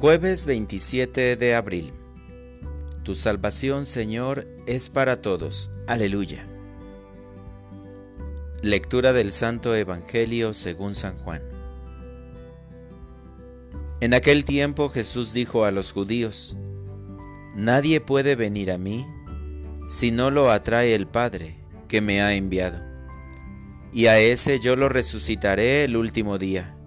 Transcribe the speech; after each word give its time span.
Jueves 0.00 0.46
27 0.46 1.36
de 1.36 1.54
abril. 1.54 1.92
Tu 3.02 3.14
salvación, 3.14 3.84
Señor, 3.84 4.48
es 4.64 4.88
para 4.88 5.20
todos. 5.20 5.70
Aleluya. 5.86 6.46
Lectura 8.62 9.12
del 9.12 9.30
Santo 9.30 9.74
Evangelio 9.74 10.54
según 10.54 10.94
San 10.94 11.18
Juan. 11.18 11.42
En 14.00 14.14
aquel 14.14 14.46
tiempo 14.46 14.88
Jesús 14.88 15.34
dijo 15.34 15.66
a 15.66 15.70
los 15.70 15.92
judíos, 15.92 16.56
Nadie 17.54 18.00
puede 18.00 18.36
venir 18.36 18.72
a 18.72 18.78
mí 18.78 19.06
si 19.86 20.12
no 20.12 20.30
lo 20.30 20.50
atrae 20.50 20.94
el 20.94 21.08
Padre 21.08 21.58
que 21.88 22.00
me 22.00 22.22
ha 22.22 22.32
enviado, 22.32 22.82
y 23.92 24.06
a 24.06 24.18
ese 24.18 24.60
yo 24.60 24.76
lo 24.76 24.88
resucitaré 24.88 25.84
el 25.84 25.94
último 25.94 26.38
día. 26.38 26.79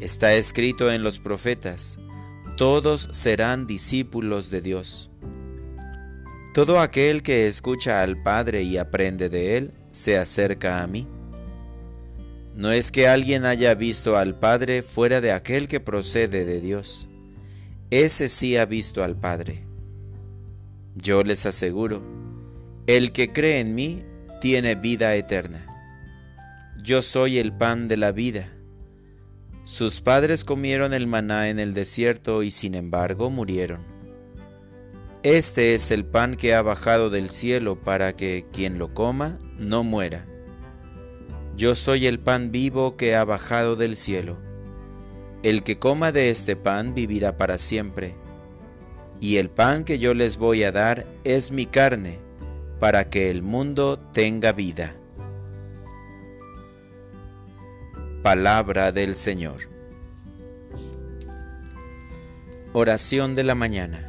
Está 0.00 0.34
escrito 0.34 0.92
en 0.92 1.02
los 1.02 1.18
profetas, 1.18 1.98
todos 2.56 3.08
serán 3.12 3.66
discípulos 3.66 4.50
de 4.50 4.60
Dios. 4.60 5.10
Todo 6.54 6.80
aquel 6.80 7.22
que 7.22 7.46
escucha 7.46 8.02
al 8.02 8.22
Padre 8.22 8.62
y 8.62 8.78
aprende 8.78 9.28
de 9.28 9.56
Él, 9.56 9.72
se 9.90 10.16
acerca 10.16 10.82
a 10.82 10.86
mí. 10.86 11.08
No 12.54 12.72
es 12.72 12.90
que 12.90 13.06
alguien 13.06 13.44
haya 13.44 13.74
visto 13.74 14.16
al 14.16 14.38
Padre 14.38 14.82
fuera 14.82 15.20
de 15.20 15.32
aquel 15.32 15.68
que 15.68 15.80
procede 15.80 16.44
de 16.44 16.60
Dios. 16.60 17.08
Ese 17.90 18.28
sí 18.28 18.56
ha 18.56 18.66
visto 18.66 19.02
al 19.04 19.16
Padre. 19.16 19.64
Yo 20.94 21.22
les 21.22 21.46
aseguro, 21.46 22.02
el 22.86 23.12
que 23.12 23.32
cree 23.32 23.60
en 23.60 23.74
mí 23.74 24.04
tiene 24.40 24.74
vida 24.74 25.14
eterna. 25.14 25.64
Yo 26.82 27.02
soy 27.02 27.38
el 27.38 27.52
pan 27.52 27.86
de 27.86 27.96
la 27.96 28.12
vida. 28.12 28.48
Sus 29.68 30.00
padres 30.00 30.44
comieron 30.44 30.94
el 30.94 31.06
maná 31.06 31.50
en 31.50 31.58
el 31.58 31.74
desierto 31.74 32.42
y 32.42 32.50
sin 32.50 32.74
embargo 32.74 33.28
murieron. 33.28 33.84
Este 35.22 35.74
es 35.74 35.90
el 35.90 36.06
pan 36.06 36.36
que 36.36 36.54
ha 36.54 36.62
bajado 36.62 37.10
del 37.10 37.28
cielo 37.28 37.76
para 37.76 38.16
que 38.16 38.46
quien 38.50 38.78
lo 38.78 38.94
coma 38.94 39.38
no 39.58 39.84
muera. 39.84 40.24
Yo 41.54 41.74
soy 41.74 42.06
el 42.06 42.18
pan 42.18 42.50
vivo 42.50 42.96
que 42.96 43.14
ha 43.14 43.24
bajado 43.24 43.76
del 43.76 43.98
cielo. 43.98 44.38
El 45.42 45.62
que 45.62 45.78
coma 45.78 46.12
de 46.12 46.30
este 46.30 46.56
pan 46.56 46.94
vivirá 46.94 47.36
para 47.36 47.58
siempre. 47.58 48.14
Y 49.20 49.36
el 49.36 49.50
pan 49.50 49.84
que 49.84 49.98
yo 49.98 50.14
les 50.14 50.38
voy 50.38 50.64
a 50.64 50.72
dar 50.72 51.06
es 51.24 51.52
mi 51.52 51.66
carne, 51.66 52.18
para 52.80 53.10
que 53.10 53.30
el 53.30 53.42
mundo 53.42 53.98
tenga 54.14 54.52
vida. 54.52 54.96
Palabra 58.22 58.90
del 58.90 59.14
Señor. 59.14 59.68
Oración 62.72 63.36
de 63.36 63.44
la 63.44 63.54
mañana. 63.54 64.04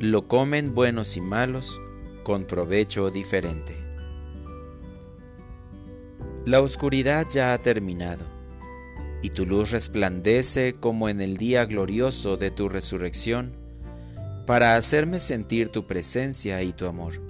Lo 0.00 0.26
comen 0.26 0.74
buenos 0.74 1.18
y 1.18 1.20
malos 1.20 1.78
con 2.22 2.46
provecho 2.46 3.10
diferente. 3.10 3.76
La 6.46 6.62
oscuridad 6.62 7.26
ya 7.30 7.52
ha 7.52 7.58
terminado, 7.58 8.24
y 9.20 9.28
tu 9.28 9.44
luz 9.44 9.72
resplandece 9.72 10.72
como 10.72 11.10
en 11.10 11.20
el 11.20 11.36
día 11.36 11.66
glorioso 11.66 12.38
de 12.38 12.50
tu 12.50 12.70
resurrección, 12.70 13.54
para 14.46 14.76
hacerme 14.76 15.20
sentir 15.20 15.68
tu 15.68 15.86
presencia 15.86 16.62
y 16.62 16.72
tu 16.72 16.86
amor. 16.86 17.20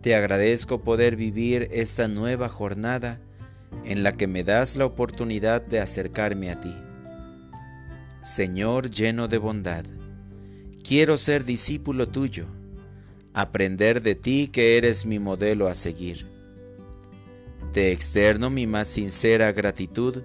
Te 0.00 0.14
agradezco 0.14 0.82
poder 0.82 1.16
vivir 1.16 1.68
esta 1.72 2.08
nueva 2.08 2.48
jornada 2.48 3.20
en 3.84 4.02
la 4.02 4.12
que 4.12 4.26
me 4.26 4.44
das 4.44 4.76
la 4.76 4.86
oportunidad 4.86 5.62
de 5.62 5.80
acercarme 5.80 6.50
a 6.50 6.60
ti. 6.60 6.74
Señor 8.22 8.90
lleno 8.90 9.28
de 9.28 9.38
bondad, 9.38 9.84
quiero 10.82 11.16
ser 11.16 11.44
discípulo 11.44 12.06
tuyo, 12.06 12.46
aprender 13.32 14.02
de 14.02 14.14
ti 14.14 14.48
que 14.52 14.76
eres 14.76 15.04
mi 15.04 15.18
modelo 15.18 15.66
a 15.66 15.74
seguir. 15.74 16.26
Te 17.72 17.92
externo 17.92 18.50
mi 18.50 18.66
más 18.66 18.88
sincera 18.88 19.50
gratitud, 19.52 20.22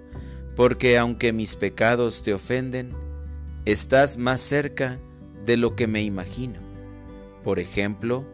porque 0.54 0.98
aunque 0.98 1.32
mis 1.32 1.56
pecados 1.56 2.22
te 2.22 2.32
ofenden, 2.32 2.92
estás 3.64 4.18
más 4.18 4.40
cerca 4.40 4.98
de 5.44 5.56
lo 5.56 5.74
que 5.74 5.86
me 5.86 6.02
imagino. 6.02 6.60
Por 7.42 7.58
ejemplo, 7.58 8.26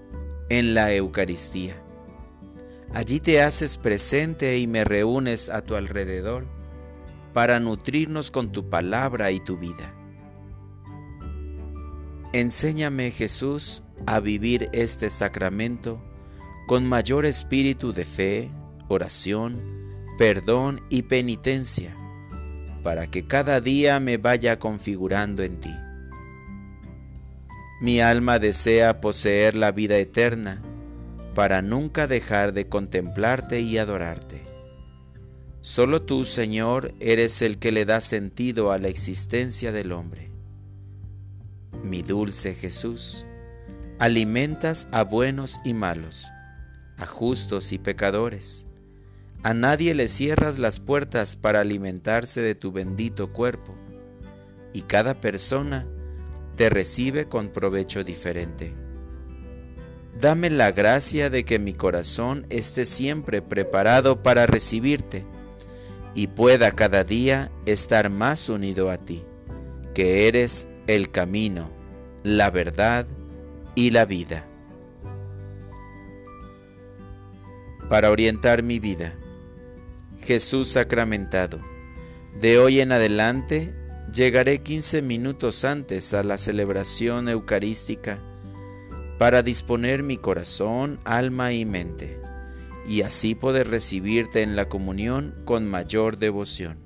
en 0.49 0.75
la 0.75 0.93
Eucaristía. 0.95 1.83
Allí 2.97 3.21
te 3.21 3.43
haces 3.43 3.77
presente 3.77 4.57
y 4.57 4.67
me 4.67 4.83
reúnes 4.83 5.51
a 5.51 5.61
tu 5.61 5.75
alrededor 5.75 6.47
para 7.35 7.61
nutrirnos 7.61 8.31
con 8.31 8.53
tu 8.53 8.71
palabra 8.71 9.31
y 9.33 9.39
tu 9.39 9.59
vida. 9.59 9.95
Enséñame, 12.33 13.11
Jesús, 13.11 13.83
a 14.07 14.19
vivir 14.21 14.71
este 14.73 15.11
sacramento 15.11 16.03
con 16.67 16.87
mayor 16.87 17.27
espíritu 17.27 17.93
de 17.93 18.07
fe, 18.07 18.51
oración, 18.89 19.61
perdón 20.17 20.81
y 20.89 21.03
penitencia, 21.03 21.95
para 22.83 23.07
que 23.09 23.27
cada 23.27 23.61
día 23.61 24.01
me 24.01 24.17
vaya 24.17 24.59
configurando 24.59 25.43
en 25.43 25.61
ti. 25.61 25.75
Mi 27.83 28.01
alma 28.01 28.39
desea 28.39 29.03
poseer 29.03 29.55
la 29.55 29.71
vida 29.71 29.99
eterna, 29.99 30.63
para 31.37 31.61
nunca 31.61 32.07
dejar 32.07 32.55
de 32.55 32.67
contemplarte 32.67 33.61
y 33.61 33.77
adorarte. 33.77 34.43
Solo 35.61 36.01
tú, 36.01 36.25
Señor, 36.25 36.95
eres 36.99 37.43
el 37.43 37.59
que 37.59 37.73
le 37.73 37.85
da 37.85 38.01
sentido 38.01 38.73
a 38.73 38.79
la 38.79 38.89
existencia 38.89 39.71
del 39.71 39.93
hombre. 39.93 40.31
Mi 41.83 42.01
dulce 42.01 42.55
Jesús, 42.55 43.27
alimentas 43.99 44.89
a 44.93 45.05
buenos 45.05 45.61
y 45.63 45.75
malos, 45.75 46.33
a 46.97 47.05
justos 47.05 47.71
y 47.73 47.79
pecadores. 47.79 48.67
A 49.43 49.53
nadie 49.53 49.95
le 49.95 50.09
cierras 50.09 50.59
las 50.59 50.81
puertas 50.81 51.37
para 51.37 51.61
alimentarse 51.61 52.41
de 52.41 52.55
tu 52.55 52.73
bendito 52.73 53.35
cuerpo, 53.35 53.75
y 54.73 54.81
cada 54.81 55.21
persona 55.21 55.87
te 56.57 56.71
recibe 56.71 57.29
con 57.29 57.51
provecho 57.51 58.05
diferente. 58.05 58.86
Dame 60.21 60.49
la 60.49 60.73
gracia 60.73 61.29
de 61.29 61.45
que 61.45 61.59
mi 61.59 61.75
corazón 61.75 62.47
esté 62.49 62.87
siempre 62.87 63.43
preparado 63.43 64.23
para 64.23 64.47
recibirte 64.47 65.27
y 66.15 66.29
pueda 66.29 66.73
cada 66.73 67.05
día 67.05 67.53
estar 67.67 68.09
más 68.09 68.49
unido 68.49 68.91
a 68.91 68.97
ti, 68.97 69.25
que 69.95 70.27
eres 70.27 70.69
el 70.87 71.11
camino, 71.11 71.71
la 72.23 72.51
verdad 72.51 73.07
y 73.75 73.91
la 73.91 74.07
vida. 74.07 74.47
Para 77.91 78.11
orientar 78.11 78.63
mi 78.63 78.79
vida, 78.79 79.15
Jesús 80.25 80.69
sacramentado, 80.69 81.61
de 82.41 82.59
hoy 82.59 82.81
en 82.81 82.93
adelante 82.93 83.75
llegaré 84.11 84.63
15 84.63 85.03
minutos 85.03 85.67
antes 85.67 86.15
a 86.15 86.25
la 86.25 86.39
celebración 86.39 87.29
eucarística 87.29 88.23
para 89.19 89.43
disponer 89.43 90.03
mi 90.03 90.19
corazón, 90.19 90.99
alma 91.05 91.53
y 91.53 91.65
mente, 91.65 92.21
y 92.87 93.03
así 93.03 93.35
poder 93.35 93.69
recibirte 93.69 94.43
en 94.43 94.57
la 94.57 94.69
comunión 94.69 95.35
con 95.45 95.67
mayor 95.67 96.19
devoción. 96.19 96.79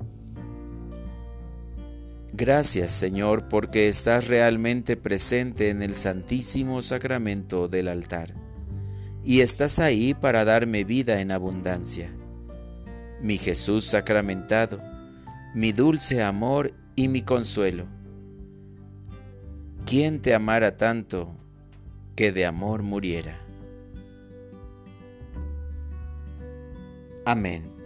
Gracias 2.33 2.93
Señor 2.93 3.49
porque 3.49 3.89
estás 3.89 4.29
realmente 4.29 4.97
presente 4.97 5.71
en 5.71 5.83
el 5.83 5.95
santísimo 5.95 6.81
sacramento 6.83 7.67
del 7.67 7.89
altar, 7.89 8.33
y 9.25 9.41
estás 9.41 9.81
ahí 9.81 10.15
para 10.15 10.45
darme 10.45 10.85
vida 10.85 11.21
en 11.21 11.33
abundancia. 11.33 12.11
Mi 13.21 13.37
Jesús 13.37 13.85
sacramentado, 13.85 14.81
mi 15.55 15.73
dulce 15.73 16.23
amor 16.23 16.73
y 16.95 17.09
mi 17.09 17.23
consuelo. 17.23 17.87
¿Quién 19.85 20.23
te 20.23 20.35
amara 20.35 20.77
tanto 20.77 21.37
que 22.21 22.33
de 22.33 22.45
amor 22.45 22.83
muriera. 22.83 23.35
Amén. 27.25 27.80